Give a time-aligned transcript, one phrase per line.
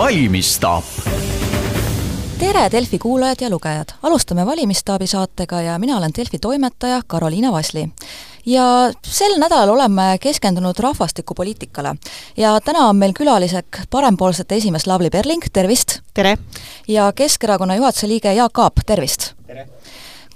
[0.00, 0.84] valimisstaap
[2.38, 3.88] tere, Delfi kuulajad ja lugejad!
[4.02, 7.88] alustame Valimistaabi saatega ja mina olen Delfi toimetaja Karoliina Vasli.
[8.46, 8.62] ja
[9.04, 11.94] sel nädalal oleme keskendunud rahvastikupoliitikale.
[12.36, 15.98] ja täna on meil külaliseks parempoolsete esimees Lavly Perling, tervist!
[16.14, 16.38] tere!
[16.88, 19.32] ja Keskerakonna juhatuse liige Jaak Aab, tervist!
[19.46, 19.68] tere!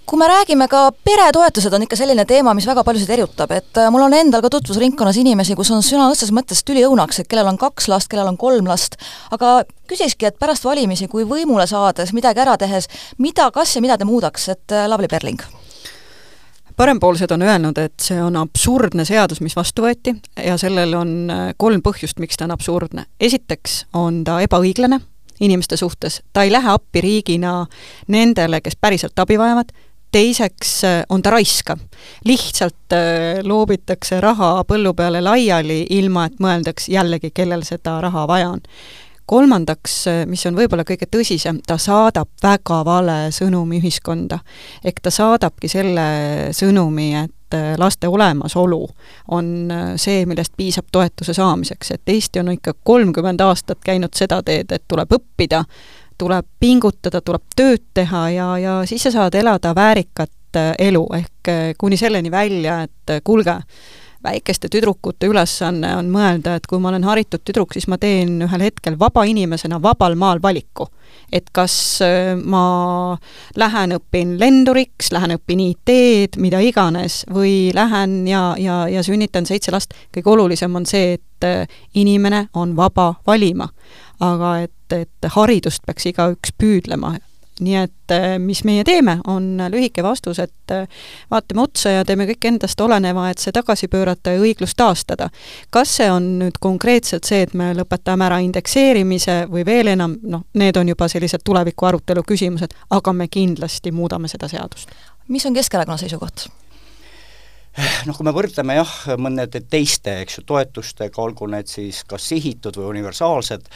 [0.07, 3.90] Kui me räägime, ka peretoetused on ikka selline teema, mis väga paljusid erutab, et äh,
[3.93, 7.58] mul on endal ka tutvusringkonnas inimesi, kus on sõna otseses mõttes tüliõunaks, et kellel on
[7.61, 8.98] kaks last, kellel on kolm last,
[9.35, 13.98] aga küsikski, et pärast valimisi, kui võimule saades, midagi ära tehes, mida, kas ja mida
[13.98, 15.45] te muudaks, et äh, Lavly Perling?
[16.76, 21.43] parempoolsed on öelnud, et see on absurdne seadus, mis vastu võeti ja sellel on äh,
[21.57, 23.07] kolm põhjust, miks ta on absurdne.
[23.21, 24.98] esiteks on ta ebaõiglane
[25.40, 27.67] inimeste suhtes, ta ei lähe appi riigina
[28.09, 29.71] nendele, kes päriselt abi vajavad,
[30.14, 31.79] teiseks äh, on ta raiskav.
[32.25, 38.53] lihtsalt äh, loobitakse raha põllu peale laiali, ilma et mõeldaks jällegi, kellel seda raha vaja
[38.55, 38.62] on.
[39.27, 44.39] kolmandaks, äh, mis on võib-olla kõige tõsisem, ta saadab väga vale sõnumi ühiskonda.
[44.85, 46.07] ehk ta saadabki selle
[46.53, 48.81] sõnumi, et laste olemasolu
[49.31, 49.47] on
[49.97, 54.83] see, millest piisab toetuse saamiseks, et Eesti on ikka kolmkümmend aastat käinud seda teed, et
[54.89, 55.62] tuleb õppida,
[56.19, 61.51] tuleb pingutada, tuleb tööd teha ja, ja siis sa saad elada väärikat äh, elu, ehk
[61.51, 63.59] äh, kuni selleni välja, et äh, kuulge,
[64.25, 68.62] väikeste tüdrukute ülesanne on mõelda, et kui ma olen haritud tüdruk, siis ma teen ühel
[68.65, 70.89] hetkel vaba inimesena vabal maal valiku.
[71.33, 72.01] et kas
[72.45, 73.17] ma
[73.57, 79.73] lähen õpin lenduriks, lähen õpin IT-d, mida iganes, või lähen ja, ja, ja sünnitan seitse
[79.75, 83.69] last, kõige olulisem on see, et inimene on vaba valima
[84.20, 87.19] aga et, et haridust peaks igaüks püüdlema.
[87.55, 90.89] nii et eh, mis meie teeme, on lühike vastus, et eh,
[91.31, 95.31] vaatame otsa ja teeme kõik endast oleneva, et see tagasi pöörata ja õiglust taastada.
[95.70, 100.45] kas see on nüüd konkreetselt see, et me lõpetame ära indekseerimise või veel enam, noh,
[100.55, 104.91] need on juba sellised tuleviku arutelu küsimused, aga me kindlasti muudame seda seadust.
[105.29, 106.48] mis on Keskerakonna seisukoht?
[108.07, 112.79] Noh, kui me võrdleme jah, mõnede teiste, eks ju, toetustega, olgu need siis kas sihitud
[112.79, 113.67] või universaalsed,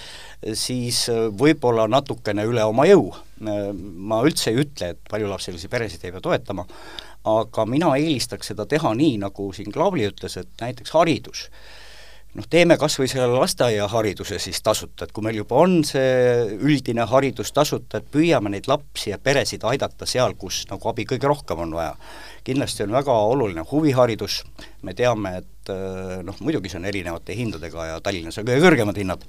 [0.59, 3.11] siis äh, võib-olla natukene üle oma jõu.
[3.39, 6.65] ma üldse ei ütle, et paljulapselisi peresid ei pea toetama,
[7.31, 11.45] aga mina eelistaks seda teha nii, nagu siin Klaavli ütles, et näiteks haridus
[12.37, 17.07] noh, teeme kas või selle lasteaiahariduse siis tasuta, et kui meil juba on see üldine
[17.09, 21.65] haridus tasuta, et püüame neid lapsi ja peresid aidata seal, kus nagu abi kõige rohkem
[21.67, 21.95] on vaja.
[22.49, 24.41] Kindlasti on väga oluline huviharidus,
[24.83, 28.99] me teame, et äh, noh, muidugi see on erinevate hindadega ja Tallinnas on kõige kõrgemad
[29.01, 29.25] hinnad,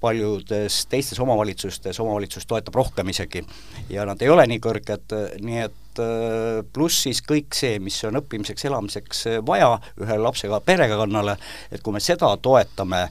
[0.00, 3.44] paljudes teistes omavalitsustes omavalitsus toetab rohkem isegi
[3.92, 8.20] ja nad ei ole nii kõrged, nii et äh, pluss siis kõik see, mis on
[8.22, 11.36] õppimiseks, elamiseks vaja ühe lapsega perekonnale,
[11.72, 13.06] et kui me seda toetame,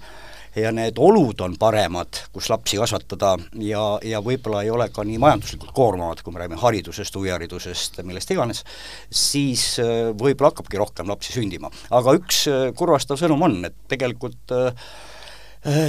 [0.56, 5.19] ja need olud on paremad, kus lapsi kasvatada ja, ja võib-olla ei ole ka nii
[5.22, 8.63] majanduslikult koormavad, kui me räägime haridusest, huviharidusest, millest iganes,
[9.09, 11.72] siis äh, võib-olla hakkabki rohkem lapsi sündima.
[11.90, 14.94] aga üks äh, kurvastav sõnum on, et tegelikult äh,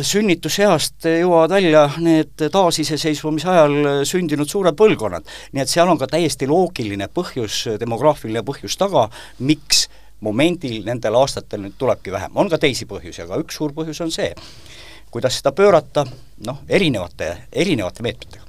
[0.06, 5.26] sünnituseast jõuavad välja need taasiseseisvumise ajal sündinud suured põlvkonnad.
[5.53, 9.08] nii et seal on ka täiesti loogiline põhjus, demograafiline põhjus taga,
[9.42, 9.88] miks
[10.24, 14.14] momendil nendel aastatel nüüd tulebki vähem, on ka teisi põhjusi, aga üks suur põhjus on
[14.14, 14.32] see,
[15.14, 16.06] kuidas seda pöörata,
[16.46, 18.44] noh, erinevate, erinevate meetmetega.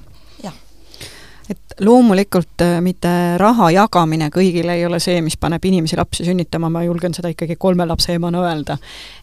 [1.49, 6.71] Et loomulikult äh, mitte raha jagamine kõigile ei ole see, mis paneb inimesi lapsi sünnitama,
[6.73, 8.77] ma julgen seda ikkagi kolme lapse emana öelda.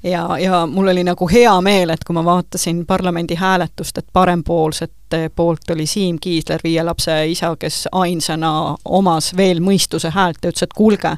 [0.06, 5.30] ja, ja mul oli nagu hea meel, et kui ma vaatasin parlamendi hääletust, et parempoolsete
[5.34, 10.68] poolt oli Siim Kiisler, viie lapse isa, kes ainsana omas veel mõistuse häält ja ütles,
[10.68, 11.16] et kuulge,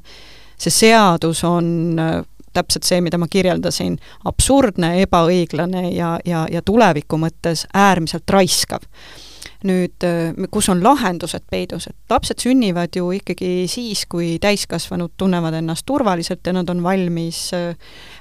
[0.58, 2.22] see seadus on äh,
[2.54, 3.96] täpselt see, mida ma kirjeldasin,
[4.30, 8.86] absurdne, ebaõiglane ja, ja, ja tuleviku mõttes äärmiselt raiskav
[9.64, 15.56] nüüd äh, kus on lahendused peidus, et lapsed sünnivad ju ikkagi siis, kui täiskasvanud tunnevad
[15.58, 17.76] ennast turvaliselt ja nad on valmis, äh,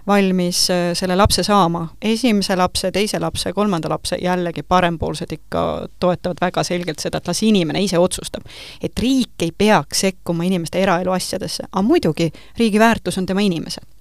[0.08, 0.66] valmis
[0.98, 1.88] selle lapse saama.
[2.02, 7.44] esimese lapse, teise lapse, kolmanda lapse, jällegi parempoolsed ikka toetavad väga selgelt seda, et las
[7.44, 8.44] inimene ise otsustab.
[8.82, 13.93] et riik ei peaks sekkuma inimeste eraelu asjadesse, aga muidugi riigi väärtus on tema inimesed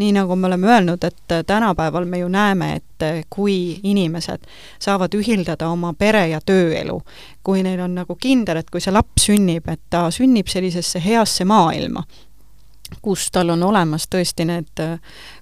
[0.00, 4.46] nii nagu me oleme öelnud, et tänapäeval me ju näeme, et kui inimesed
[4.78, 7.00] saavad ühildada oma pere- ja tööelu,
[7.44, 11.44] kui neil on nagu kindel, et kui see laps sünnib, et ta sünnib sellisesse heasse
[11.44, 12.04] maailma,
[13.02, 14.84] kus tal on olemas tõesti need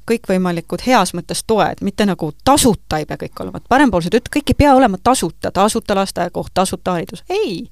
[0.09, 4.55] kõikvõimalikud heas mõttes toed, mitte nagu tasuta ei pea kõik olema, et parempoolsed ütlevad, kõik
[4.55, 7.69] ei pea olema tasuta, tasuta lasteaiakoht, tasuta haridus, ei!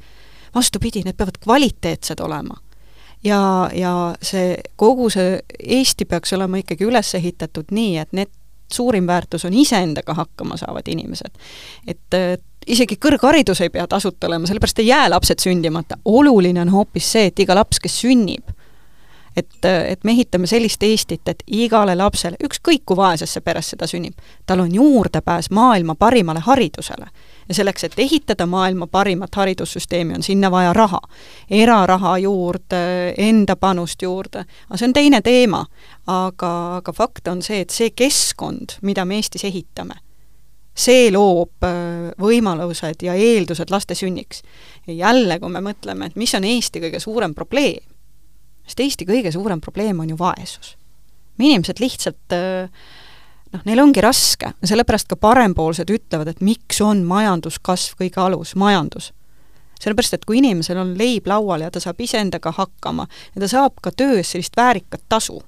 [0.54, 2.56] vastupidi, need peavad kvaliteetsed olema
[3.26, 3.43] ja,
[3.75, 3.93] ja
[4.23, 8.32] see, kogu see Eesti peaks olema ikkagi üles ehitatud nii, et need
[8.73, 11.32] suurim väärtus on iseendaga hakkama saavad inimesed.
[11.87, 12.37] et äh,
[12.67, 17.31] isegi kõrgharidus ei pea tasuta olema, sellepärast ei jää lapsed sündimata, oluline on hoopis see,
[17.31, 18.50] et iga laps, kes sünnib,
[19.37, 24.19] et, et me ehitame sellist Eestit, et igale lapsele, ükskõik kui vaesesse peresse ta sünnib,
[24.46, 27.06] tal on juurdepääs maailma parimale haridusele.
[27.48, 31.00] Ja selleks, et ehitada maailma parimat haridussüsteemi, on sinna vaja raha.
[31.50, 35.66] eraraha juurde, enda panust juurde, aga see on teine teema.
[36.06, 39.94] aga, aga fakt on see, et see keskkond, mida me Eestis ehitame,
[40.76, 44.42] see loob äh, võimalused ja eeldused laste sünniks.
[44.87, 47.82] ja jälle, kui me mõtleme, et mis on Eesti kõige suurem probleem,
[48.66, 50.76] sest Eesti kõige suurem probleem on ju vaesus.
[51.38, 52.70] inimesed lihtsalt äh,
[53.56, 59.12] noh, neil ongi raske, sellepärast ka parempoolsed ütlevad, et miks on majanduskasv kõige alus, majandus.
[59.80, 63.80] sellepärast, et kui inimesel on leib laual ja ta saab iseendaga hakkama ja ta saab
[63.82, 65.42] ka töös sellist väärikat tasu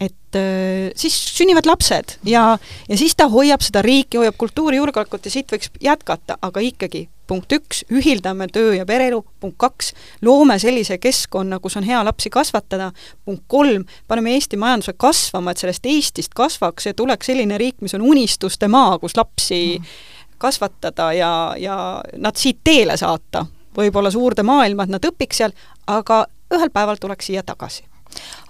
[0.00, 5.30] et äh, siis sünnivad lapsed ja, ja siis ta hoiab seda riiki, hoiab kultuurijulgeolekut ja
[5.30, 9.92] siit võiks jätkata, aga ikkagi punkt üks, ühildame töö ja pereelu, punkt kaks,
[10.22, 12.90] loome sellise keskkonna, kus on hea lapsi kasvatada,
[13.24, 17.94] punkt kolm, paneme Eesti majanduse kasvama, et sellest Eestist kasvaks ja tuleks selline riik, mis
[17.96, 19.96] on unistuste maa, kus lapsi mm.
[20.38, 21.78] kasvatada ja, ja
[22.16, 25.56] nad siit teele saata, võib-olla suurde maailma, et nad õpiks seal,
[25.90, 26.24] aga
[26.54, 27.84] ühel päeval tuleks siia tagasi.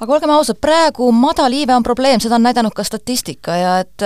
[0.00, 4.04] Aga olgem ausad, praegu madal iive on probleem, seda on näidanud ka statistika ja et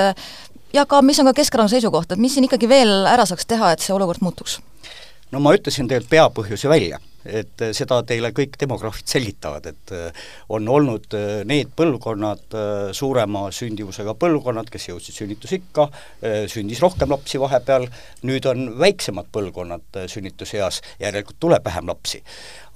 [0.72, 3.72] ja ka, mis on ka Keskerakonna seisukoht, et mis siin ikkagi veel ära saaks teha,
[3.72, 4.58] et see olukord muutuks?
[5.32, 10.26] no ma ütlesin tegelikult peapõhjuse välja et äh, seda teile kõik demograafid selgitavad, et äh,
[10.54, 12.56] on olnud äh, need põlvkonnad,
[12.96, 15.88] suurema sündivusega põlvkonnad, kes jõudsid sünnitusikka,
[16.50, 17.86] sündis rohkem lapsi vahepeal,
[18.26, 22.22] nüüd on väiksemad põlvkonnad sünnituseas, järelikult tuleb vähem lapsi.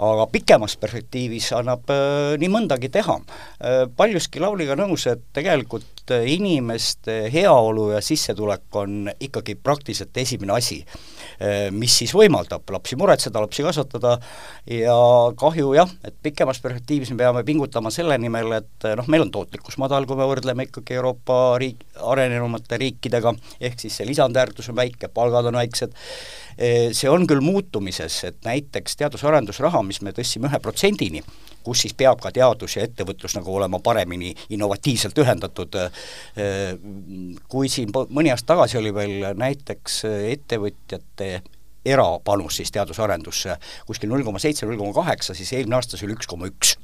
[0.02, 1.90] aga pikemas perspektiivis annab
[2.40, 3.18] nii mõndagi teha.
[3.96, 10.80] paljuski Lauliga nõus, et tegelikult inimeste heaolu ja sissetulek on ikkagi praktiliselt esimene asi,
[11.70, 14.16] mis siis võimaldab lapsi muretseda, lapsi kasvatada.
[14.66, 14.96] Ja
[15.38, 19.78] kahju jah, et pikemas perspektiivis me peame pingutama selle nimel, et noh, meil on tootlikkus
[19.82, 25.10] madal, kui me võrdleme ikkagi Euroopa riik, arenenumate riikidega, ehk siis see lisandväärtus on väike,
[25.14, 25.96] palgad on väiksed,
[26.92, 31.22] see on küll muutumises, et näiteks teadus-arendusraha, mis me tõstsime ühe protsendini,
[31.62, 35.78] kus siis peab ka teadus ja ettevõtlus nagu olema paremini innovatiivselt ühendatud,
[37.48, 40.02] kui siin mõni aasta tagasi oli veel näiteks
[40.34, 41.32] ettevõtjate
[41.84, 43.56] erapanus siis teadus-arendusse
[43.86, 46.76] kuskil null koma seitse, null koma kaheksa, siis eelmine aasta see oli üks koma üks.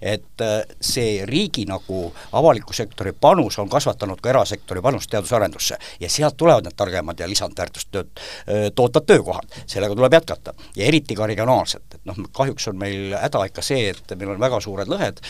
[0.00, 6.08] et äh, see riigi nagu avaliku sektori panus on kasvatanud ka erasektori panust teadus-arendusse ja
[6.08, 8.06] sealt tulevad need targemad ja lisandväärtust äh,
[8.74, 10.54] tootvad töökohad, sellega tuleb jätkata.
[10.76, 14.40] ja eriti ka regionaalselt, et noh, kahjuks on meil häda ikka see, et meil on
[14.40, 15.20] väga suured lõhed,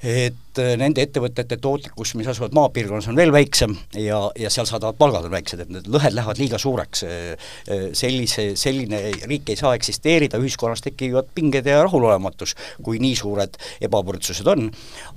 [0.00, 4.96] et äh, nende ettevõtete tootlikkus, mis asuvad maapiirkonnas, on veel väiksem ja, ja seal saadavad
[5.00, 7.04] palgad on väiksed, et need lõhed lähevad liiga suureks.
[7.04, 7.52] Äh,
[7.96, 14.48] sellise, selline riik ei saa eksisteerida, ühiskonnas tekivad pinged ja rahulolematus, kui nii suured ebavõrdsused
[14.48, 14.70] on.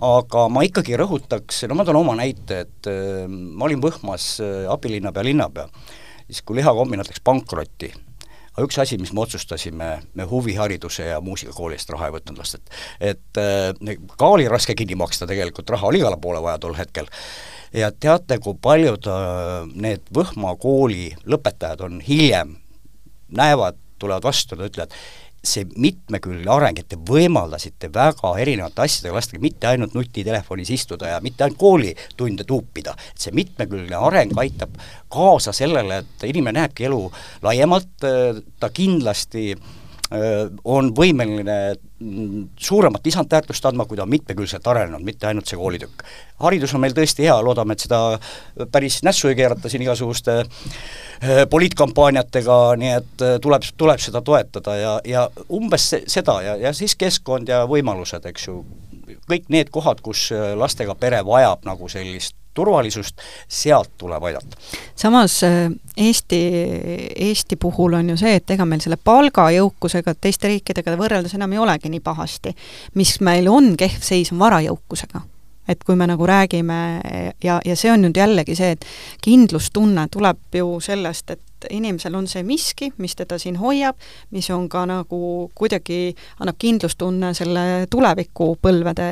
[0.04, 4.38] aga ma ikkagi rõhutaks, no ma toon oma näite, et äh, ma olin Võhmas
[4.72, 5.66] abilinnapea, linnapea,
[6.28, 7.90] siis kui lihakombinaat läks pankrotti
[8.54, 12.70] aga üks asi, mis me otsustasime, me huvihariduse ja muusikakooli eest raha ei võtnud lastelt.
[13.00, 17.10] et äh, ka oli raske kinni maksta tegelikult, raha oli igale poole vaja tol hetkel.
[17.74, 22.58] ja teate, kui paljud äh, need Võhma kooli lõpetajad on hiljem,
[23.34, 24.94] näevad, tulevad vastu, ütlevad,
[25.44, 31.20] see mitmekülgne areng, et te võimaldasite väga erinevate asjadega lastega mitte ainult nutitelefonis istuda ja
[31.24, 34.78] mitte ainult koolitunde tuupida, et see mitmekülgne areng aitab
[35.12, 37.02] kaasa sellele, et inimene näebki elu
[37.44, 38.08] laiemalt,
[38.60, 39.52] ta kindlasti
[40.64, 46.04] on võimeline mm, suuremat lisandväärtust andma, kui ta on mitmekülgselt arenenud, mitte ainult see koolitükk.
[46.44, 48.20] haridus on meil tõesti hea, loodame, et seda
[48.72, 50.62] päris nässu ei keerata siin igasuguste äh,
[51.24, 55.22] Äh, poliitkampaaniatega, nii et äh, tuleb, tuleb seda toetada ja, ja
[55.56, 58.58] umbes seda ja, ja siis keskkond ja võimalused, eks ju,
[59.32, 64.58] kõik need kohad, kus äh, lastega pere vajab nagu sellist turvalisust, sealt tuleb aidata.
[64.96, 65.42] samas
[65.98, 66.40] Eesti,
[67.16, 71.62] Eesti puhul on ju see, et ega meil selle palgajõukusega teiste riikidega võrreldes enam ei
[71.62, 72.56] olegi nii pahasti.
[72.94, 75.22] mis meil on kehv seis, on varajõukusega
[75.68, 76.78] et kui me nagu räägime
[77.44, 78.86] ja, ja see on nüüd jällegi see, et
[79.24, 83.96] kindlustunne tuleb ju sellest, et inimesel on see miski, mis teda siin hoiab,
[84.32, 89.08] mis on ka nagu kuidagi, annab kindlustunne selle tulevikupõlvede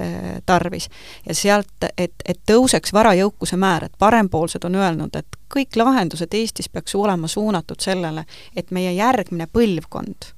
[0.45, 0.89] tarvis.
[1.27, 6.69] ja sealt, et, et tõuseks varajõukuse määr, et parempoolsed on öelnud, et kõik lahendused Eestis
[6.69, 10.31] peaks olema suunatud sellele, et meie järgmine põlvkond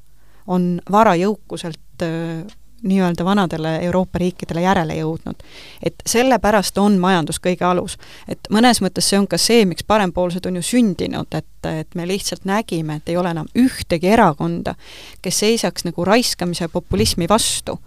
[0.47, 2.03] on varajõukuselt
[2.83, 5.35] nii-öelda vanadele Euroopa riikidele järele jõudnud.
[5.83, 7.97] et sellepärast on majandus kõige alus.
[8.27, 12.07] et mõnes mõttes see on ka see, miks parempoolsed on ju sündinud, et, et me
[12.07, 14.75] lihtsalt nägime, et ei ole enam ühtegi erakonda,
[15.21, 17.79] kes seisaks nagu raiskamise ja populismi vastu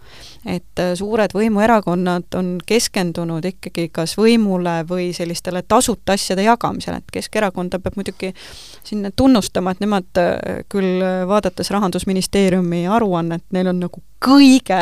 [0.47, 7.15] et äh, suured võimuerakonnad on keskendunud ikkagi kas võimule või sellistele tasuta asjade jagamisele, et
[7.17, 8.33] Keskerakonda peab muidugi
[8.87, 14.79] siin tunnustama, et nemad äh, küll äh, vaadates Rahandusministeeriumi aruannet, neil on nagu kõige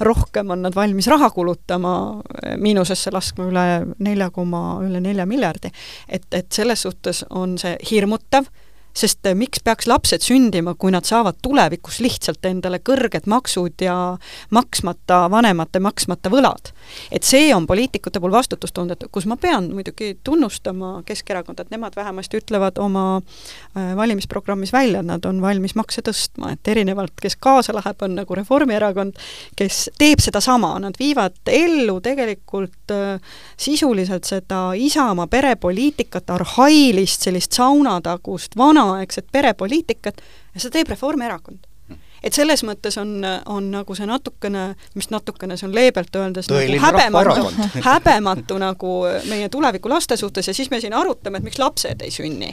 [0.00, 2.22] rohkem on nad valmis raha kulutama,
[2.56, 3.64] miinusesse laskma üle
[4.00, 5.68] nelja koma, üle nelja miljardi.
[6.08, 7.76] et, et selles suhtes on see
[8.14, 8.44] hirmutav
[8.94, 13.96] sest eh, miks peaks lapsed sündima, kui nad saavad tulevikus lihtsalt endale kõrged maksud ja
[14.54, 16.70] maksmata, vanemate maksmata võlad.
[17.10, 22.38] et see on poliitikute puhul vastutustundetu, kus ma pean muidugi tunnustama Keskerakonda, et nemad vähemasti
[22.38, 27.74] ütlevad oma äh, valimisprogrammis välja, et nad on valmis makse tõstma, et erinevalt, kes kaasa
[27.74, 29.18] läheb, on nagu Reformierakond,
[29.58, 33.18] kes teeb sedasama, nad viivad ellu tegelikult äh,
[33.56, 40.20] sisuliselt seda Isamaa perepoliitikat, arhailist sellist saunatagust vana vanaaegset perepoliitikat
[40.54, 41.70] ja seda teeb Reformierakond.
[42.24, 43.18] Et selles mõttes on,
[43.52, 48.94] on nagu see natukene, mis natukene, see on leebelt öeldes Tõeline nagu häbematu, häbematu nagu
[49.28, 52.48] meie tuleviku laste suhtes ja siis me siin arutame, et miks lapsed ei sünni.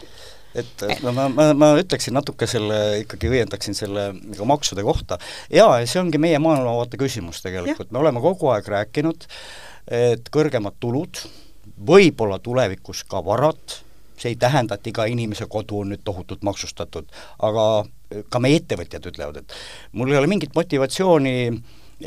[0.59, 5.15] Et no ma, ma, ma ütleksin natuke selle, ikkagi õiendaksin selle nagu maksude kohta.
[5.47, 9.23] jaa, see ongi meie maailmavaate küsimus tegelikult, me oleme kogu aeg rääkinud,
[9.87, 11.23] et kõrgemad tulud,
[11.87, 13.79] võib-olla tulevikus ka varad,
[14.21, 17.09] see ei tähenda, et iga inimese kodu on nüüd tohutult maksustatud,
[17.41, 17.67] aga
[18.29, 19.55] ka meie ettevõtjad ütlevad, et
[19.97, 21.35] mul ei ole mingit motivatsiooni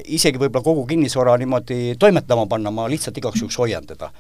[0.03, 4.13] isegi võib-olla kogu kinnisvara niimoodi toimetama panna, ma lihtsalt igaks juhuks hoian teda.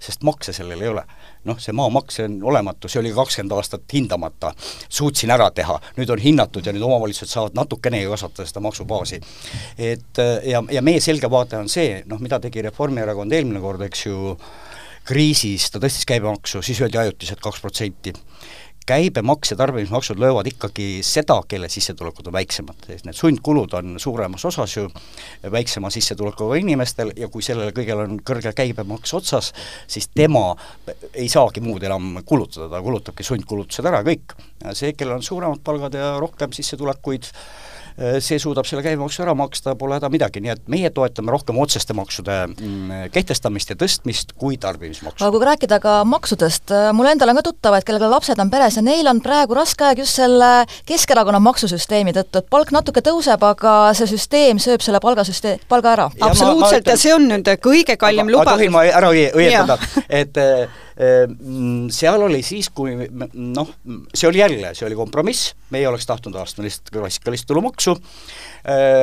[0.00, 1.02] sest makse sellel ei ole.
[1.44, 4.52] noh, see maamaks on olematu, see oli kakskümmend aastat hindamata,
[4.88, 9.20] suutsin ära teha, nüüd on hinnatud ja nüüd omavalitsused saavad natukenegi kasvatada seda maksubaasi.
[9.78, 14.06] et ja, ja meie selge vaade on see, noh, mida tegi Reformierakond eelmine kord, eks
[14.06, 14.36] ju,
[15.08, 18.14] kriisis ta tõstis käibemaksu, siis öeldi ajutiselt kaks protsenti.
[18.90, 24.44] käibemaks ja tarbimismaksud löövad ikkagi seda, kelle sissetulekud on väiksemad, sest need sundkulud on suuremas
[24.44, 24.88] osas ju
[25.52, 29.52] väiksema sissetulekuga inimestel ja kui sellele kõigele on kõrge käibemaks otsas,
[29.86, 30.56] siis tema
[31.14, 34.34] ei saagi muud enam kulutada, ta kulutabki sundkulutused ära kõik.
[34.72, 37.30] see, kellel on suuremad palgad ja rohkem sissetulekuid,
[38.24, 41.94] see suudab selle käibemaksu ära maksta, pole häda midagi, nii et meie toetame rohkem otseste
[41.96, 45.24] maksude mm, kehtestamist ja tõstmist kui tarbimismaksu.
[45.24, 48.78] aga kui rääkida ka maksudest, äh, mul endal on ka tuttavaid, kellel lapsed on peres
[48.80, 50.50] ja neil on praegu raske aeg just selle
[50.88, 56.10] Keskerakonna maksusüsteemi tõttu, et palk natuke tõuseb, aga see süsteem sööb selle palgasüsteem, palga ära.
[56.20, 58.56] absoluutselt, ja see on nüüd kõige kallim lubadus.
[58.56, 59.76] tohin ma ära õiendada,
[60.08, 60.80] et äh,
[61.94, 62.92] seal oli siis, kui
[63.32, 63.70] noh,
[64.12, 68.49] see oli jälle, see oli kompromiss, meie oleks tahtnud astmelist klassikalist tulumaksu, ehm,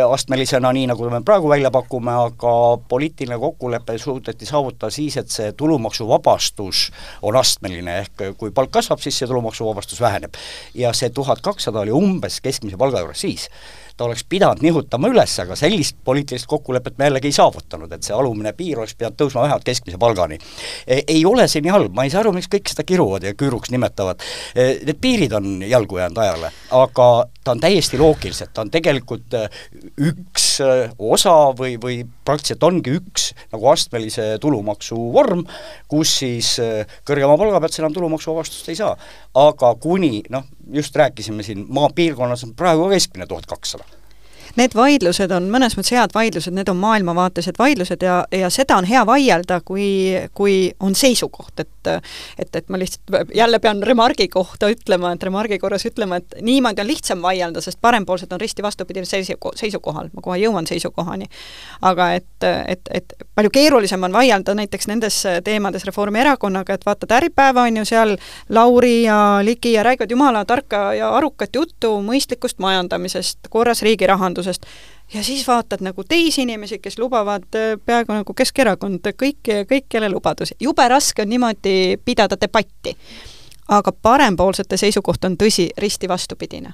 [0.09, 2.53] astmelisena, nii nagu me praegu välja pakume, aga
[2.89, 6.83] poliitiline kokkulepe suudeti saavutada siis, et see tulumaksuvabastus
[7.21, 10.37] on astmeline, ehk kui palk kasvab, siis see tulumaksuvabastus väheneb.
[10.75, 13.49] ja see tuhat kakssada oli umbes keskmise palga juures siis
[13.97, 18.13] ta oleks pidanud nihutama üles, aga sellist poliitilist kokkulepet me jällegi ei saavutanud, et see
[18.15, 20.37] alumine piir oleks pidanud tõusma vähemalt keskmise palgani
[20.85, 21.01] e,.
[21.07, 23.73] ei ole see nii halb, ma ei saa aru, miks kõik seda kiruvad ja küüruks
[23.73, 24.21] nimetavad
[24.53, 24.67] e,.
[24.87, 27.07] Need piirid on jalgu jäänud ajale, aga
[27.47, 29.45] ta on täiesti loogiliselt, ta on tegelikult e,
[30.09, 35.45] üks e, osa või, või praktiliselt ongi üks nagu astmelise tulumaksu vorm,
[35.87, 38.97] kus siis e, kõrgema palga pealt sa enam tulumaksuvabastust ei saa.
[39.37, 43.96] aga kuni noh, just rääkisime siin, maapiirkonnas on praegu keskmine tuhat kakssada
[44.57, 48.87] need vaidlused on mõnes mõttes head vaidlused, need on maailmavaatesed vaidlused ja, ja seda on
[48.89, 49.87] hea vaielda, kui,
[50.37, 51.73] kui on seisukoht, et
[52.39, 56.81] et, et ma lihtsalt jälle pean remargi kohta ütlema, et remargi korras ütlema, et niimoodi
[56.83, 61.29] on lihtsam vaielda, sest parempoolsed on risti vastupidine seisuko-, seisukohal, ma kohe jõuan seisukohani.
[61.81, 67.67] aga et, et, et palju keerulisem on vaielda näiteks nendes teemades Reformierakonnaga, et vaatad Äripäeva,
[67.67, 68.15] on ju, seal
[68.49, 74.07] Lauri ja Ligi ja räägivad jumala tarka ja arukat juttu mõistlikust majandamisest, korras riigi
[74.47, 74.65] majandusest,
[75.13, 80.55] ja siis vaatad nagu teisi inimesi, kes lubavad äh, peaaegu nagu Keskerakond kõiki, kõikjale lubadusi.
[80.59, 82.97] jube raske on niimoodi pidada debatti.
[83.67, 86.73] aga parempoolsete seisukoht on tõsi, risti vastupidine.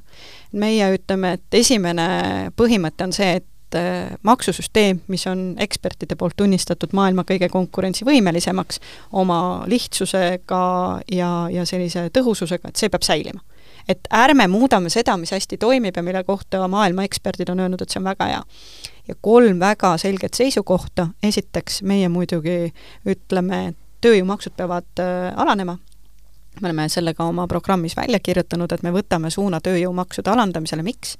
[0.51, 6.93] meie ütleme, et esimene põhimõte on see, et äh, maksusüsteem, mis on ekspertide poolt tunnistatud
[6.93, 8.79] maailma kõige konkurentsivõimelisemaks
[9.11, 13.41] oma lihtsusega ja, ja sellise tõhususega, et see peab säilima
[13.89, 17.89] et ärme muudame seda, mis hästi toimib ja mille kohta maailma eksperdid on öelnud, et
[17.93, 18.43] see on väga hea.
[19.07, 22.73] ja kolm väga selget seisukohta, esiteks meie muidugi
[23.05, 25.77] ütleme, tööjõumaksud peavad äh, alanema,
[26.61, 31.17] me oleme selle ka oma programmis välja kirjutanud, et me võtame suuna tööjõumaksude alandamisele, miks?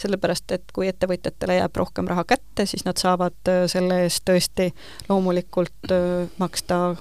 [0.00, 4.70] sellepärast, et kui ettevõtjatele jääb rohkem raha kätte, siis nad saavad äh, selle eest tõesti
[5.10, 6.96] loomulikult äh, maksta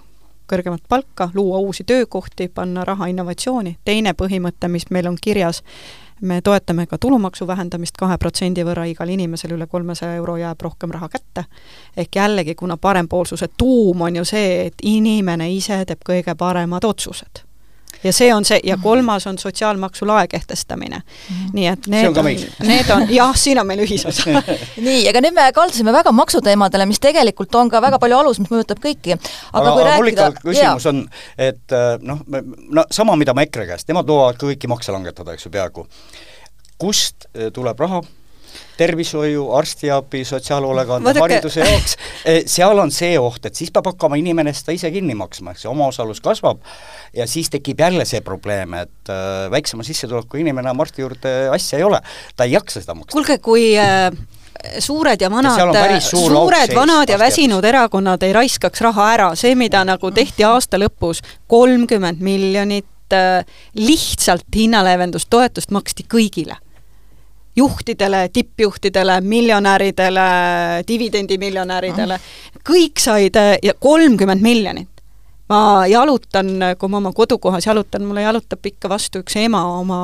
[0.49, 5.63] kõrgemat palka, luua uusi töökohti, panna raha innovatsiooni, teine põhimõte, mis meil on kirjas,
[6.21, 10.91] me toetame ka tulumaksu vähendamist kahe protsendi võrra, igal inimesel üle kolmesaja euro jääb rohkem
[10.91, 11.45] raha kätte.
[11.97, 17.48] ehk jällegi, kuna parempoolsuse tuum on ju see, et inimene ise teeb kõige paremad otsused
[18.03, 21.35] ja see on see, ja kolmas on sotsiaalmaksu lae kehtestamine mm.
[21.35, 21.49] -hmm.
[21.53, 22.25] nii et need on, on,
[22.71, 24.43] need on, jah, siin on meil ühisosa
[24.87, 28.51] nii, aga nüüd me kaldusime väga maksuteemadele, mis tegelikult on ka väga palju alus, mis
[28.51, 29.17] mõjutab kõiki.
[29.17, 30.93] aga, aga kui aga rääkida küsimus jaa.
[30.93, 31.03] on,
[31.37, 32.23] et äh, noh,
[32.69, 35.87] no sama, mida ma EKRE käest, nemad lubavad kõiki makse langetada, eks ju, peaaegu.
[36.77, 38.03] kust äh, tuleb raha
[38.79, 44.53] tervishoiu, arstiabi, sotsiaalhoolekande, hariduse jaoks, eh, seal on see oht, et siis peab hakkama inimene
[44.55, 46.63] seda ise kinni maksma, eks ju, omaosalus kasvab
[47.15, 51.79] ja siis tekib jälle see probleem, et äh, väiksema sissetuleku inimene enam arsti juurde asja
[51.79, 52.01] ei ole,
[52.35, 53.15] ta ei jaksa seda maksta.
[53.17, 54.11] kuulge, kui äh
[54.79, 59.85] suured ja vanad, suur suured, vanad ja väsinud erakonnad ei raiskaks raha ära, see, mida
[59.87, 63.45] nagu tehti aasta lõpus, kolmkümmend miljonit äh,
[63.79, 66.59] lihtsalt hinnaleevendustoetust maksti kõigile
[67.59, 70.27] juhtidele, tippjuhtidele, miljonäridele,
[70.87, 74.89] dividendimiljonäridele mm., kõik said ja kolmkümmend miljonit.
[75.49, 80.01] ma jalutan, kui ma oma kodukohas jalutan, mulle jalutab ikka vastu üks ema oma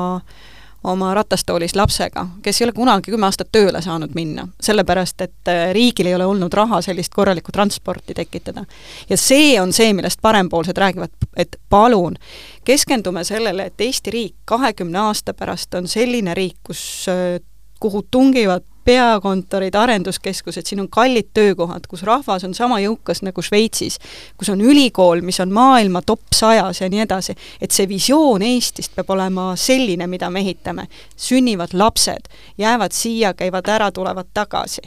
[0.86, 5.62] oma ratastoolis lapsega, kes ei ole kunagi kümme aastat tööle saanud minna, sellepärast et äh,
[5.74, 8.64] riigil ei ole olnud raha sellist korralikku transporti tekitada.
[9.08, 12.16] ja see on see, millest parempoolsed räägivad, et palun,
[12.64, 17.40] keskendume sellele, et Eesti riik kahekümne aasta pärast on selline riik, kus, äh,
[17.80, 23.98] kuhu tungivad peakontorid, arenduskeskused, siin on kallid töökohad, kus rahvas on sama jõukas nagu Šveitsis,
[24.38, 28.94] kus on ülikool, mis on maailma top sajas ja nii edasi, et see visioon Eestist
[28.96, 30.88] peab olema selline, mida me ehitame.
[31.16, 32.28] sünnivad lapsed,
[32.58, 34.82] jäävad siia, käivad ära, tulevad tagasi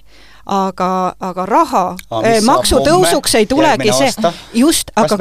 [0.49, 0.89] aga,
[1.29, 1.83] aga raha
[2.23, 5.17] eh, maksutõusuks ei tulegi see, just, aga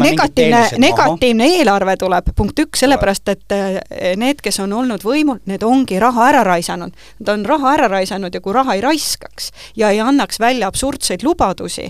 [0.00, 3.78] negatiivne, negatiivne eelarve tuleb, punkt üks, sellepärast et eh,
[4.18, 6.94] need, kes on olnud võimul, need ongi raha ära raisanud.
[7.22, 11.24] Nad on raha ära raisanud ja kui raha ei raiskaks ja ei annaks välja absurdseid
[11.26, 11.88] lubadusi,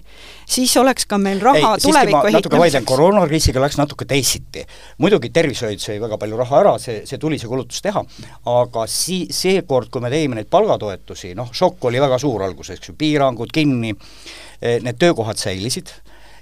[0.52, 2.36] siis oleks ka meil raha ei, tuleviku ehitamiseks.
[2.38, 4.64] natuke vaidlen, koroonakriisiga läks natuke teisiti.
[5.02, 8.04] muidugi tervishoid sõi väga palju raha ära, see, see tuli see kulutus teha,
[8.52, 12.92] aga sii-, seekord, kui me tegime neid palgatoetusi, noh, šokk oli väga suur alguses, eks
[12.92, 13.94] ju, piirangud kinni,
[14.60, 15.92] eh, need töökohad säilisid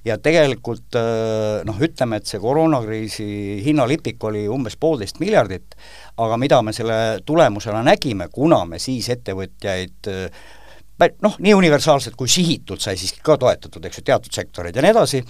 [0.04, 5.76] ja tegelikult eh, noh, ütleme, et see koroonakriisi hinnalipik oli umbes poolteist miljardit,
[6.20, 10.10] aga mida me selle tulemusena nägime, kuna me siis ettevõtjaid
[11.24, 14.92] noh, nii universaalselt kui sihitult sai siiski ka toetatud, eks ju, teatud sektoreid ja nii
[14.94, 15.22] edasi,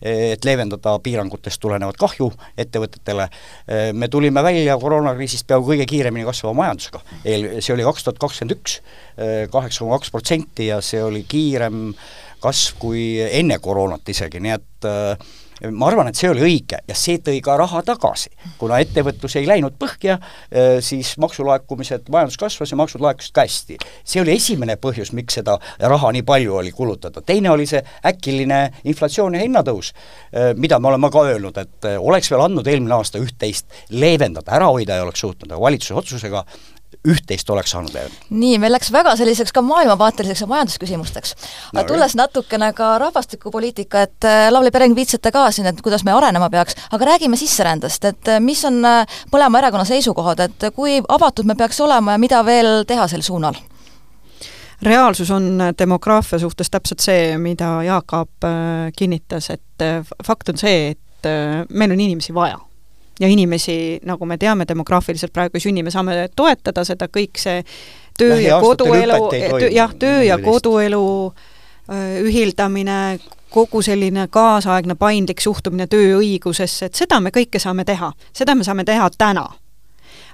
[0.00, 3.28] et leevendada piirangutest tulenevat kahju ettevõtetele,
[3.98, 7.02] me tulime välja koroonakriisist peaaegu kõige kiiremini kasvava majandusega.
[7.24, 8.78] eel, see oli kaks tuhat kakskümmend üks,
[9.52, 11.92] kaheksa koma kaks protsenti ja see oli kiirem
[12.42, 15.28] kasv kui enne koroonat isegi, nii et äh,
[15.72, 18.30] ma arvan, et see oli õige ja see tõi ka raha tagasi.
[18.58, 20.18] kuna ettevõtlus ei läinud põhja,
[20.84, 23.78] siis maksulaekumised, majandus kasvas ja maksud laekusid ka hästi.
[24.04, 28.60] see oli esimene põhjus, miks seda raha nii palju oli kulutada, teine oli see äkiline
[28.84, 29.92] inflatsioon ja hinnatõus,
[30.56, 34.96] mida me oleme ka öelnud, et oleks veel andnud eelmine aasta üht-teist leevendada, ära hoida
[34.96, 36.44] ei oleks suutnud, aga valitsuse otsusega
[37.06, 38.10] üht-teist oleks saanud veel.
[38.30, 41.34] nii, meil läks väga selliseks ka maailmavaateliseks ja majandusküsimusteks.
[41.72, 42.20] aga no, tulles jah.
[42.24, 46.76] natukene ka rahvastikupoliitika, et äh, Lavly Pereng, viitsite ka siin, et kuidas me arenema peaks,
[46.92, 51.56] aga räägime sisserändest, et äh, mis on äh, mõlema erakonna seisukohad, et kui avatud me
[51.58, 53.58] peaks olema ja mida veel teha sel suunal?
[54.82, 58.46] reaalsus on demograafia suhtes täpselt see, mida Jaak Aab
[58.96, 59.86] kinnitas, et
[60.24, 61.30] fakt on see, et
[61.74, 62.60] meil on inimesi vaja
[63.20, 67.62] ja inimesi, nagu me teame, demograafiliselt praegu ei sünni, me saame toetada seda, kõik see
[68.18, 69.30] töö ja koduelu,
[69.74, 71.04] jah, töö ja koduelu
[72.22, 73.18] ühildamine,
[73.50, 78.84] kogu selline kaasaegne paindlik suhtumine tööõigusesse, et seda me kõike saame teha, seda me saame
[78.84, 79.48] teha täna.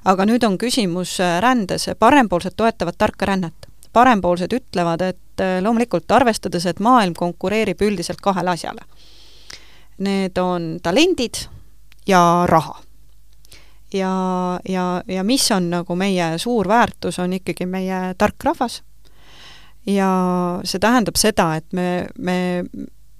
[0.05, 3.55] aga nüüd on küsimus rändes, parempoolsed toetavad tarka rännet.
[3.93, 8.81] parempoolsed ütlevad, et loomulikult arvestades, et maailm konkureerib üldiselt kahele asjale.
[9.99, 11.47] Need on talendid
[12.07, 12.81] ja raha.
[13.95, 14.15] ja,
[14.69, 18.83] ja, ja mis on nagu meie suur väärtus, on ikkagi meie tark rahvas
[19.87, 20.11] ja
[20.65, 22.65] see tähendab seda, et me, me,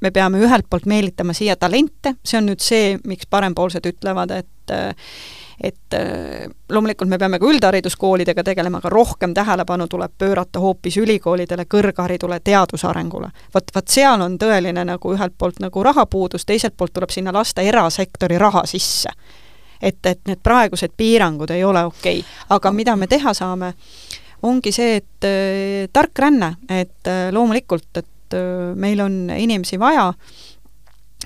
[0.01, 4.77] me peame ühelt poolt meelitama siia talente, see on nüüd see, miks parempoolsed ütlevad, et
[5.61, 5.95] et
[6.69, 12.89] loomulikult me peame ka üldhariduskoolidega tegelema, aga rohkem tähelepanu tuleb pöörata hoopis ülikoolidele, kõrgharidule, teaduse
[12.91, 13.31] arengule.
[13.55, 17.63] vot, vot seal on tõeline nagu ühelt poolt nagu rahapuudus, teiselt poolt tuleb sinna lasta
[17.63, 19.15] erasektori raha sisse
[19.85, 22.31] et, et need praegused piirangud ei ole okei okay..
[22.57, 23.75] aga mida me teha saame,
[24.45, 30.11] ongi see, et äh, tark ränne, et äh, loomulikult, et äh, meil on inimesi vaja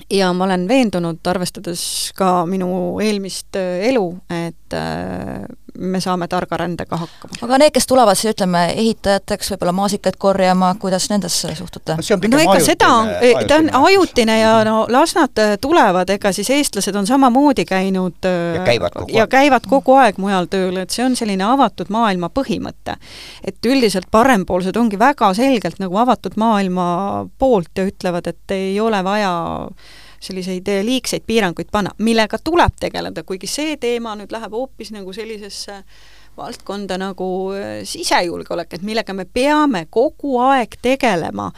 [0.09, 1.81] ja ma olen veendunud, arvestades
[2.17, 2.69] ka minu
[3.03, 5.43] eelmist äh, elu, et äh,
[5.79, 7.39] me saame targa rändega hakkama.
[7.41, 11.97] aga need, kes tulevad siis ütleme, ehitajateks, võib-olla maasikaid korjama, kuidas nendesse suhtute?
[11.99, 13.11] no ega seda on,
[13.47, 18.27] ta on ajutine ja no las nad äh, tulevad, ega siis eestlased on samamoodi käinud
[18.55, 21.91] ja käivad kogu ja aeg, käivad kogu aeg mujal tööl, et see on selline avatud
[21.93, 22.97] maailma põhimõte.
[23.43, 26.89] et üldiselt parempoolsed ongi väga selgelt nagu avatud maailma
[27.39, 29.33] poolt ja ütlevad, et ei ole vaja
[30.23, 35.13] selliseid eh, liigseid piiranguid panna, millega tuleb tegeleda, kuigi see teema nüüd läheb hoopis nagu
[35.15, 35.81] sellisesse
[36.39, 41.49] valdkonda nagu eh, sisejulgeolek, et millega me peame kogu aeg tegelema,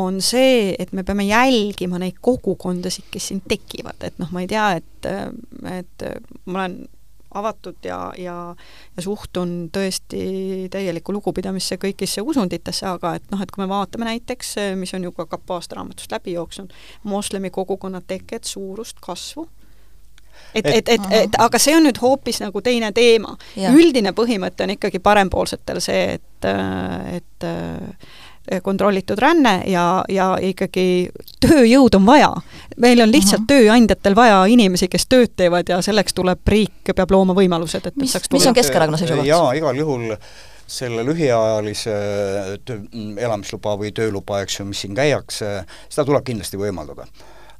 [0.00, 4.50] on see, et me peame jälgima neid kogukondasid, kes siin tekivad, et noh, ma ei
[4.50, 6.08] tea, et, eh, et
[6.46, 6.80] ma olen
[7.34, 8.36] avatud ja, ja,
[8.96, 10.22] ja suhtun tõesti
[10.70, 15.14] täielikku lugupidamisse kõigisse usunditesse, aga et noh, et kui me vaatame näiteks, mis on ju
[15.16, 19.46] ka Kapa aastaraamatust läbi jooksnud, moslemi kogukonna teket, suurust, kasvu,
[20.54, 23.36] et, et, et, et aga see on nüüd hoopis nagu teine teema.
[23.70, 26.50] üldine põhimõte on ikkagi parempoolsetel see, et,
[27.14, 27.48] et
[28.62, 31.10] kontrollitud ränne ja, ja ikkagi
[31.40, 32.30] tööjõud on vaja.
[32.76, 33.64] meil on lihtsalt uh -huh.
[33.64, 38.16] tööandjatel vaja inimesi, kes tööd teevad ja selleks tuleb riik, peab looma võimalused, et mis,
[38.32, 39.26] mis on Keskerakonna seisukoht?
[39.26, 40.16] jaa, igal juhul
[40.66, 41.94] selle lühiajalise
[42.64, 42.80] töö,
[43.18, 47.06] elamisluba või tööluba, eks ju, mis siin käiakse, seda tuleb kindlasti võimaldada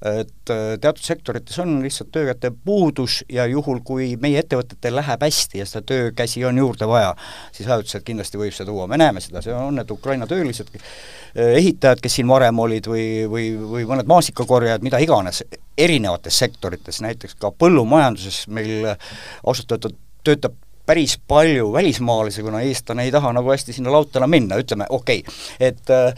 [0.01, 5.61] et äh, teatud sektorites on lihtsalt töökäte puudus ja juhul, kui meie ettevõtetel läheb hästi
[5.61, 7.11] ja seda töökäsi on juurde vaja,
[7.53, 11.53] siis ajutiselt kindlasti võib see tuua, me näeme seda, see on need Ukraina töölised, äh,
[11.61, 15.45] ehitajad, kes siin varem olid või, või, või mõned maasikakorjajad, mida iganes,
[15.77, 20.57] erinevates sektorites, näiteks ka põllumajanduses meil ausalt öeldes töötab
[20.90, 25.68] päris palju välismaalasi, kuna eestlane ei taha nagu hästi sinna lautale minna, ütleme okei okay.,
[25.70, 26.14] et äh,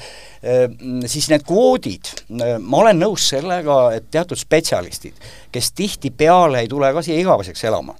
[1.06, 2.08] siis need kvoodid,
[2.58, 5.20] ma olen nõus sellega, et teatud spetsialistid,
[5.52, 7.94] kes tihtipeale ei tule ka siia igaveseks elama,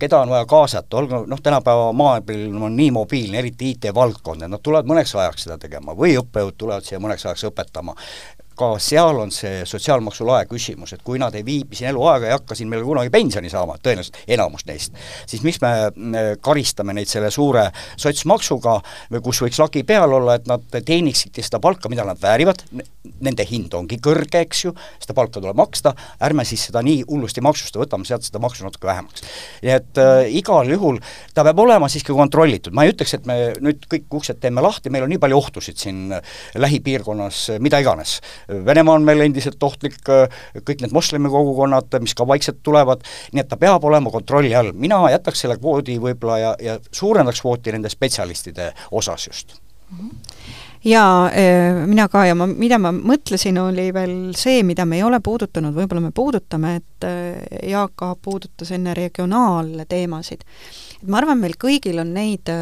[0.00, 4.64] keda on vaja kaasata, olgu noh, tänapäeva maailm on nii mobiilne, eriti IT-valdkond, et nad
[4.64, 7.94] tulevad mõneks ajaks seda tegema või õppejõud tulevad siia mõneks ajaks õpetama
[8.56, 12.34] ka seal on see sotsiaalmaksu lae küsimus, et kui nad ei viibi siin eluaega, ei
[12.36, 14.96] hakka siin meil kunagi pensioni saama, tõenäoliselt enamus neist,
[15.28, 15.72] siis miks me
[16.44, 17.68] karistame neid selle suure
[18.00, 18.78] sotsmaksuga,
[19.24, 22.64] kus võiks lagi peal olla, et nad teeniksidki seda palka, mida nad väärivad,
[23.24, 27.44] nende hind ongi kõrge, eks ju, seda palka tuleb maksta, ärme siis seda nii hullusti
[27.44, 29.24] maksusta, võtame sealt seda maksu natuke vähemaks.
[29.62, 31.00] nii et äh, igal juhul
[31.34, 34.90] ta peab olema siiski kontrollitud, ma ei ütleks, et me nüüd kõik uksed teeme lahti,
[34.92, 36.14] meil on nii palju ohtusid siin
[36.56, 42.62] lähipiirkonnas, mida iganes Venemaa on meil endiselt ohtlik, kõik need moslemi kogukonnad, mis ka vaikselt
[42.66, 43.02] tulevad,
[43.34, 47.42] nii et ta peab olema kontrolli all, mina jätaks selle kvoodi võib-olla ja, ja suurendaks
[47.42, 49.58] kvooti nende spetsialistide osas just.
[50.86, 55.02] Jaa, eh, mina ka ja ma, mida ma mõtlesin, oli veel see, mida me ei
[55.02, 60.44] ole puudutanud, võib-olla me puudutame, et eh, Jaak Aab puudutas enne regionaalteemasid.
[61.00, 62.52] et ma arvan, meil kõigil on neid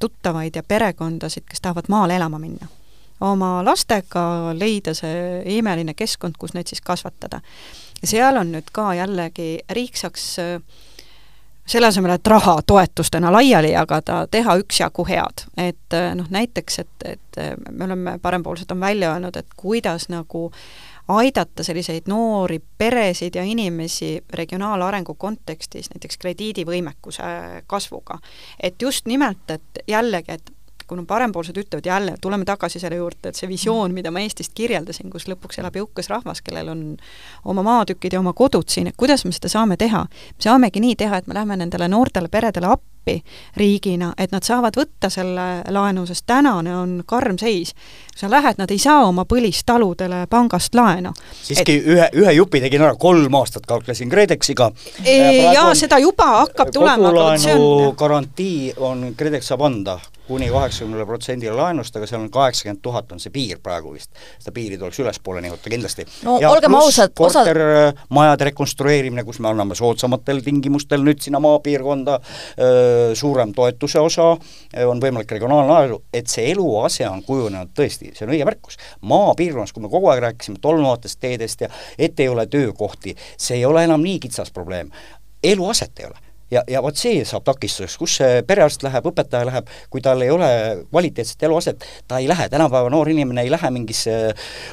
[0.00, 2.70] tuttavaid ja perekondasid, kes tahavad maale elama minna
[3.24, 7.40] oma lastega leida see imeline keskkond, kus neid siis kasvatada.
[8.02, 10.58] ja seal on nüüd ka jällegi, riik saaks äh,
[11.66, 15.46] selle asemel, et raha toetustena laiali jagada, teha üksjagu head.
[15.56, 20.08] et äh, noh, näiteks, et, et äh, me oleme, parempoolsed on välja öelnud, et kuidas
[20.08, 20.50] nagu
[21.08, 27.22] aidata selliseid noori peresid ja inimesi regionaalarengu kontekstis, näiteks krediidivõimekuse
[27.66, 28.18] kasvuga.
[28.60, 30.53] et just nimelt, et jällegi, et
[30.88, 35.10] kuna parempoolsed ütlevad jälle, tuleme tagasi selle juurde, et see visioon, mida ma Eestist kirjeldasin,
[35.10, 36.82] kus lõpuks elab jõukas rahvas, kellel on
[37.44, 40.04] oma maatükid ja oma kodud siin, et kuidas me seda saame teha?
[40.08, 42.93] me saamegi nii teha, et me lähme nendele noortele peredele appi
[43.56, 47.74] riigina, et nad saavad võtta selle laenu, sest tänane on karm seis.
[48.16, 51.12] sa lähed, nad ei saa oma põlistaludele pangast laenu.
[51.42, 51.86] siiski et...
[51.86, 54.70] ühe, ühe jupi tegin ära, kolm aastat kauplesin KredExiga.
[55.54, 61.04] jaa, seda juba hakkab tulema, aga see on garantii on, KredEx saab anda kuni kaheksakümnele
[61.06, 64.10] protsendile laenust, aga seal on kaheksakümmend tuhat on see piir praegu vist.
[64.40, 66.06] seda piiri tuleks ülespoole nihutada kindlasti.
[66.24, 72.18] no ja olgem ausad, osa kortermajade rekonstrueerimine, kus me anname soodsamatel tingimustel nüüd sinna maapiirkonda
[73.14, 74.30] suurem toetuse osa,
[74.86, 78.78] on võimalik regionaalne ajalugu, et see eluase on kujunenud tõesti, see on õige märkus.
[79.00, 83.64] maapiirkonnas, kui me kogu aeg rääkisime tolmuvatest teedest ja et ei ole töökohti, see ei
[83.64, 84.90] ole enam nii kitsas probleem.
[85.42, 89.70] eluaset ei ole ja, ja vot see saab takistuseks, kus see perearst läheb, õpetaja läheb,
[89.92, 90.48] kui tal ei ole
[90.90, 94.16] kvaliteetset eluaset, ta ei lähe, tänapäeva noor inimene ei lähe mingisse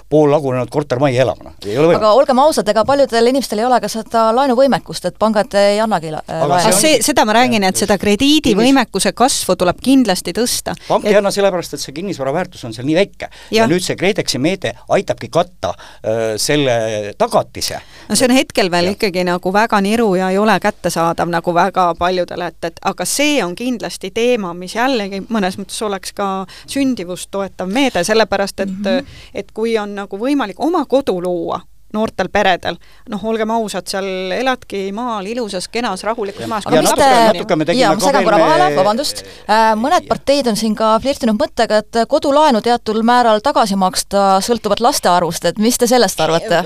[0.10, 2.02] poollagunenud kortermajja elama, noh, ei ole võimalik.
[2.02, 6.14] aga olgem ausad, ega paljudel inimestel ei ole ka seda laenuvõimekust, et pangad ei annagi
[6.14, 6.60] laenu.
[6.78, 10.76] see, seda ma räägin, et seda krediidivõimekuse kasvu tuleb kindlasti tõsta.
[10.88, 13.32] pank ei anna sellepärast, et see kinnisvara väärtus on seal nii väike.
[13.52, 15.74] ja nüüd see KredExi meede aitabki katta
[16.06, 17.82] öö, selle tagatise.
[18.10, 18.98] no see on hetkel veel ja.
[18.98, 23.40] ikkagi nagu väga niru ja ei ole kättesaadav nagu väga paljudele, et, et aga see
[23.44, 26.30] on kindlasti teema, mis jällegi mõnes mõttes oleks ka
[26.68, 29.20] sündivust toetav meede, sellepärast et mm, -hmm.
[29.34, 31.62] et kui on nagu võimalik oma kodu luua,
[31.94, 32.78] noortel peredel.
[33.10, 36.68] noh, olgem ausad, seal eladki maal ilusas, kenas, rahulikus maas.
[36.68, 40.94] aga mis te, jaa, ma segan korra vahele, vabandust, äh, mõned parteid on siin ka
[41.04, 46.22] flirtinud mõttega, et kodulaenu teatud määral tagasi maksta sõltuvalt laste arvust, et mis te sellest
[46.22, 46.62] arvate?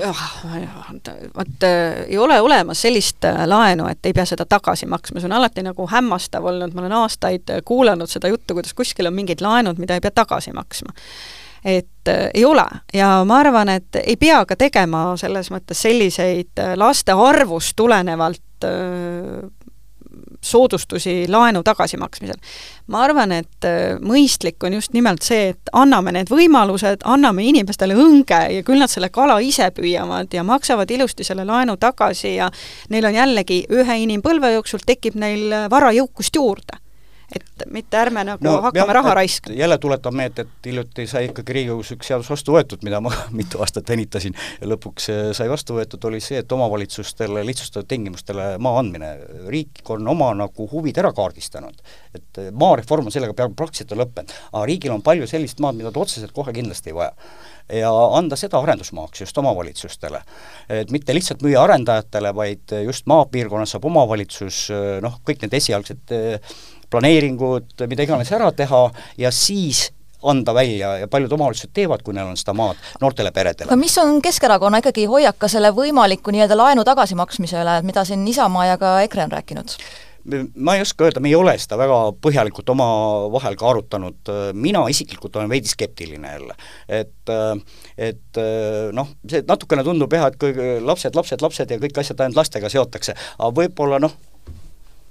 [1.36, 5.30] vot äh, ei ole olemas sellist äh, laenu, et ei pea seda tagasi maksma, see
[5.30, 9.42] on alati nagu hämmastav olnud, ma olen aastaid kuulanud seda juttu, kuidas kuskil on mingid
[9.44, 10.94] laenud, mida ei pea tagasi maksma
[11.66, 16.62] et äh, ei ole ja ma arvan, et ei pea ka tegema selles mõttes selliseid
[16.62, 19.48] äh, laste arvust tulenevalt äh,
[20.46, 22.36] soodustusi laenu tagasimaksmisel.
[22.86, 23.66] ma arvan, et
[23.98, 28.92] mõistlik on just nimelt see, et anname need võimalused, anname inimestele õnge ja küll nad
[28.92, 32.50] selle kala ise püüavad ja maksavad ilusti selle laenu tagasi ja
[32.94, 36.78] neil on jällegi ühe inimpõlve jooksul tekib neil varajõukust juurde
[37.34, 39.56] et mitte ärme nagu no, hakkame jah, raha raiskama.
[39.58, 43.10] jälle tuletan meelde, et hiljuti sai ikkagi Riigikogus üks seadus vastu võetud, mida ma
[43.40, 45.08] mitu aastat venitasin ja lõpuks
[45.38, 49.12] sai vastu võetud, oli see, et omavalitsustele lihtsustatud tingimustele maa andmine.
[49.50, 51.82] riik on oma nagu huvid ära kaardistanud.
[52.14, 56.00] et maareform on sellega peaaegu praktiliselt lõppenud, aga riigil on palju sellist maad, mida ta
[56.00, 57.12] otseselt kohe kindlasti ei vaja
[57.72, 60.22] ja anda seda arendusmaaks just omavalitsustele.
[60.68, 64.68] et mitte lihtsalt müüa arendajatele, vaid just maapiirkonnas saab omavalitsus
[65.02, 66.14] noh, kõik need esialgsed
[66.90, 68.86] planeeringud, mida iganes ära teha
[69.18, 69.90] ja siis
[70.26, 73.68] anda välja ja paljud omavalitsused teevad, kui neil on seda maad, noortele peredele.
[73.68, 78.26] aga mis on Keskerakonna ikkagi hoiak ka selle võimaliku nii-öelda laenu tagasimaksmise üle, mida siin
[78.28, 79.78] Isamaa ja ka EKRE on rääkinud?
[80.54, 85.36] ma ei oska öelda, me ei ole seda väga põhjalikult omavahel ka arutanud, mina isiklikult
[85.38, 86.56] olen veidi skeptiline jälle.
[86.88, 87.34] et,
[87.96, 88.40] et
[88.96, 92.72] noh, see natukene tundub jah, et kõik lapsed, lapsed, lapsed ja kõik asjad ainult lastega
[92.72, 94.16] seotakse, aga võib-olla noh,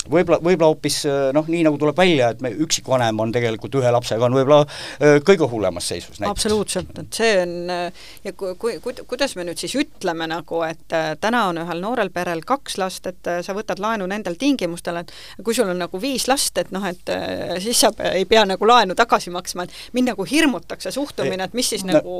[0.09, 3.91] võib-olla, võib-olla hoopis äh, noh, nii nagu tuleb välja, et me üksikvanem on tegelikult ühe
[3.95, 6.31] lapsega, on võib-olla äh, kõige hullemas seisus näiteks.
[6.31, 10.61] absoluutselt, et see on äh, ja kui, kui, kui, kuidas me nüüd siis ütleme nagu,
[10.67, 15.13] et täna on ühel noorel perel kaks last, et sa võtad laenu nendel tingimustel, et
[15.43, 17.13] kui sul on nagu viis last, et noh, et
[17.63, 21.69] siis sa ei pea nagu laenu tagasi maksma, et mind nagu hirmutakse suhtumine, et mis
[21.73, 22.17] siis no, nagu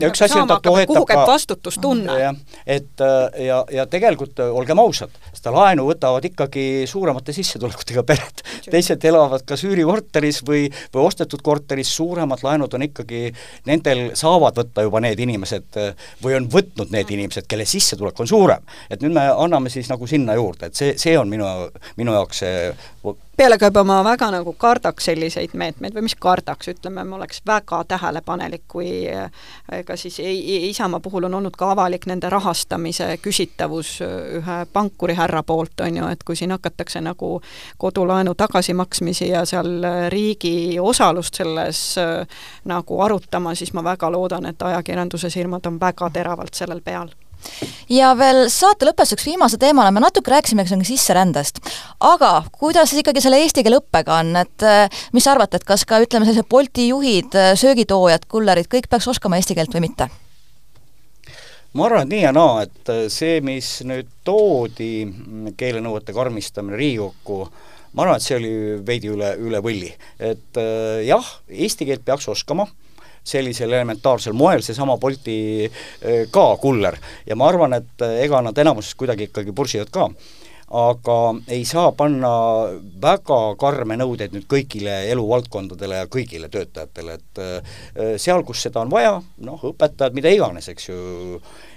[0.00, 2.18] ja üks asi on, ta toetab ka vastutustunne.
[2.20, 3.04] jah, et
[3.44, 8.42] ja, ja tegelikult olgem ausad, seda laenu võtavad ikkagi suuremad suuremate sissetulekutega pered.
[8.70, 13.32] teised elavad kas üürikorteris või, või ostetud korteris, suuremad laenud on ikkagi,
[13.66, 15.78] nendel saavad võtta juba need inimesed
[16.22, 18.62] või on võtnud need inimesed, kelle sissetulek on suurem.
[18.90, 21.46] et nüüd me anname siis nagu sinna juurde, et see, see on minu,
[21.96, 22.72] minu jaoks see
[23.36, 28.62] pealekauba ma väga nagu kardaks selliseid meetmeid või mis kardaks, ütleme, ma oleks väga tähelepanelik,
[28.68, 28.90] kui
[29.72, 35.98] ega siis Isamaa puhul on olnud ka avalik nende rahastamise küsitavus ühe pankurihärra poolt, on
[36.00, 37.40] ju, et kui siin hakatakse nagu
[37.78, 41.82] kodulaenu tagasimaksmisi ja seal riigi osalust selles
[42.64, 47.12] nagu arutama, siis ma väga loodan, et ajakirjanduse silmad on väga teravalt sellel peal
[47.92, 51.60] ja veel saate lõpetuseks viimase teemana me natuke rääkisime sisserändest.
[52.00, 55.64] aga kuidas siis ikkagi selle eesti keele õppega on, et eh, mis sa arvad, et
[55.64, 59.88] kas ka ütleme, sellised Bolti juhid, eh, söögitoojad, kullerid, kõik peaks oskama eesti keelt või
[59.88, 60.08] mitte?
[61.74, 66.78] ma arvan, et nii ja naa, et eh, see, mis nüüd toodi, mm, keelenõuete karmistamine
[66.78, 67.40] Riigikokku,
[67.94, 68.54] ma arvan, et see oli
[68.86, 69.92] veidi üle, üle võlli.
[70.18, 70.62] et
[71.06, 72.68] jah, eesti keelt peaks oskama
[73.24, 76.98] sellisel elementaarsel moel, seesama Bolti äh, ka kuller.
[77.26, 80.10] ja ma arvan, et äh, ega nad enamuses kuidagi ikkagi pursivad ka
[80.74, 81.16] aga
[81.52, 82.30] ei saa panna
[83.02, 88.90] väga karme nõudeid nüüd kõigile eluvaldkondadele ja kõigile töötajatele, et äh, seal, kus seda on
[88.92, 90.98] vaja, noh, õpetajad, mida iganes, eks ju,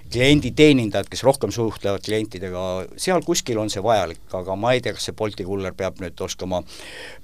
[0.07, 2.63] klienditeenindajad, kes rohkem suhtlevad klientidega,
[2.95, 6.23] seal kuskil on see vajalik, aga ma ei tea, kas see Bolti kuller peab nüüd
[6.23, 6.61] oskama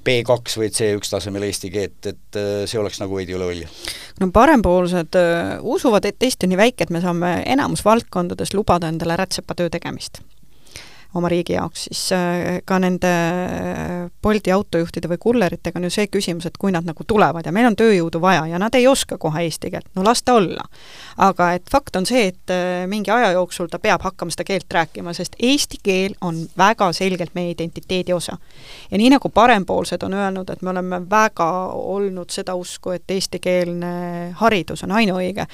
[0.04, 3.70] B2 või C1 tasemel eesti keelt, et see oleks nagu veidi üle võlli.
[4.20, 5.18] No parempoolsed
[5.62, 10.22] usuvad, et Eesti on nii väike, et me saame enamus valdkondades lubada endale rätsepatöö tegemist
[11.16, 13.92] oma riigi jaoks, siis äh, ka nende äh,
[14.24, 17.68] Bolti autojuhtide või kulleritega on ju see küsimus, et kui nad nagu tulevad ja meil
[17.70, 20.66] on tööjõudu vaja ja nad ei oska kohe eesti keelt, no las ta olla.
[21.18, 24.74] aga et fakt on see, et äh, mingi aja jooksul ta peab hakkama seda keelt
[24.74, 28.38] rääkima, sest eesti keel on väga selgelt meie identiteedi osa.
[28.92, 34.34] ja nii, nagu parempoolsed on öelnud, et me oleme väga olnud seda usku, et eestikeelne
[34.42, 35.48] haridus on ainuõige,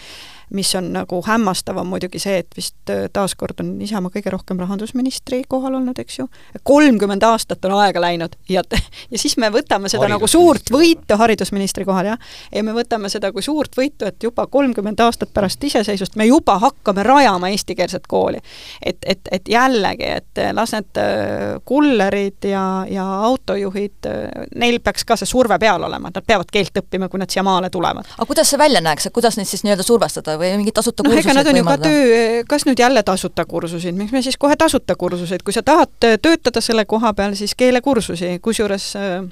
[0.50, 4.60] mis on nagu hämmastav, on muidugi see, et vist äh, taaskord on Isamaa kõige rohkem
[4.60, 6.28] rahandusministri kohal olnud, eks ju,
[6.64, 8.64] kolmkümmend aastat on aega läinud ja
[9.12, 13.32] ja siis me võtame seda nagu suurt võitu haridusministri kohal, jah, ja me võtame seda
[13.36, 18.42] kui suurt võitu, et juba kolmkümmend aastat pärast iseseisvust me juba hakkame rajama eestikeelset kooli.
[18.86, 25.06] et, et, et jällegi, et las need äh, kullerid ja, ja autojuhid, äh, neil peaks
[25.06, 28.10] ka see surve peal olema, et nad peavad keelt õppima, kui nad siia maale tulevad.
[28.18, 31.12] aga kuidas see välja näeks, et kuidas neid siis nii-öelda survestada või mingid tasuta no,
[31.12, 31.89] kursused no, võimaldada?
[31.89, 35.91] töö, kas nüüd jälle tasuta kursuseid, miks me siis kohe tasuta kursuseid, kui sa tahad
[35.99, 39.30] töötada selle koha peal, siis keelekursusi, kusjuures äh,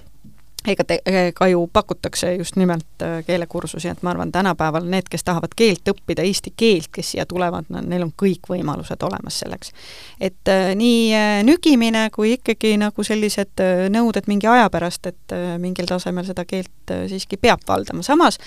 [0.67, 1.01] ega te-,
[1.35, 5.87] ka ju pakutakse just nimelt äh, keelekursusi, et ma arvan, tänapäeval need, kes tahavad keelt
[5.91, 9.71] õppida, eesti keelt, kes siia tulevad, neil on kõik võimalused olemas selleks.
[10.19, 15.35] et äh, nii äh, nügimine kui ikkagi nagu sellised äh, nõuded mingi aja pärast, et
[15.35, 18.39] äh, mingil tasemel seda keelt äh, siiski peab valdama, samas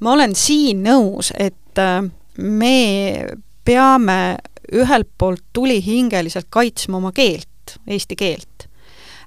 [0.00, 2.02] ma olen siin nõus, et äh,
[2.38, 3.26] me
[3.64, 4.38] peame
[4.72, 8.49] ühelt poolt tulihingeliselt kaitsma oma keelt, eesti keelt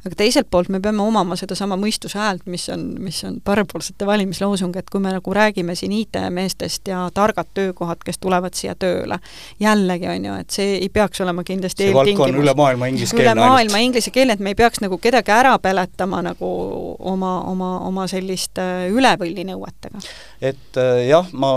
[0.04, 4.76] aga teiselt poolt me peame omama sedasama mõistuse häält, mis on, mis on parempoolsete valimisloosung,
[4.80, 9.20] et kui me nagu räägime siin IT-meestest ja targad töökohad, kes tulevad siia tööle,
[9.64, 13.48] jällegi on ju, et see ei peaks olema kindlasti see valdkond üle maailma ingliskeelne üle
[13.54, 16.52] maailma inglisekeelne, et me ei peaks nagu kedagi ära peletama nagu
[17.00, 20.04] oma, oma, oma selliste äh, üle võlli nõuetega.
[20.44, 21.54] et äh, jah, ma,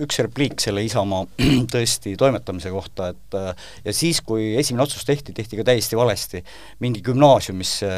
[0.00, 1.28] üks repliik selle Isamaa
[1.74, 3.52] tõesti toimetamise kohta, et äh,
[3.84, 6.44] ja siis, kui esimene otsus tehti, tehti ka täiesti valesti.
[6.80, 7.89] mindi gümnaasiumisse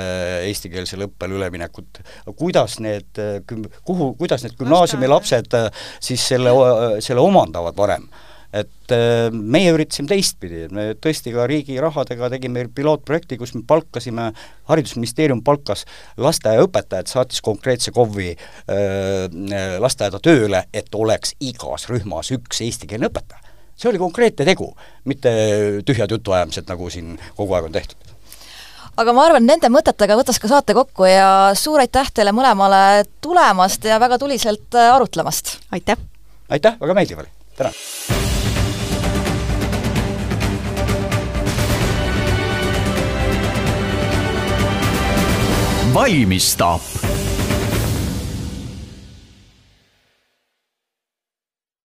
[0.49, 2.03] eestikeelsele õppele üleminekut.
[2.37, 3.41] kuidas need, äh,
[3.85, 6.53] kuhu, kuidas need gümnaasiumi lapsed äh, siis selle,
[7.01, 8.09] selle omandavad varem?
[8.53, 8.93] et
[9.33, 14.27] meie üritasime teistpidi, et me tõesti ka riigi rahadega tegime pilootprojekti, kus me palkasime,
[14.69, 15.87] Haridusministeerium palkas
[16.21, 18.35] lasteaiaõpetajad, saatis konkreetse KOV-i
[19.81, 23.41] lasteaeda tööle, et oleks igas rühmas üks eestikeelne õpetaja.
[23.73, 24.69] see oli konkreetne tegu,
[25.09, 25.33] mitte
[25.89, 28.12] tühjad jutuajamised, nagu siin kogu aeg on tehtud
[28.97, 33.85] aga ma arvan, nende mõtetega võtas ka saate kokku ja suur aitäh teile mõlemale tulemast
[33.89, 35.59] ja väga tuliselt äh, arutlemast!
[35.73, 36.01] aitäh!
[36.53, 37.73] aitäh, väga meeldiv oli, tänan!
[45.93, 47.02] valmistab